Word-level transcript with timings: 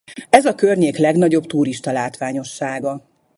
Ez 0.29 0.45
a 0.45 0.55
környék 0.55 0.97
legnagyobb 0.97 1.45
turistalátványossága. 1.45 3.07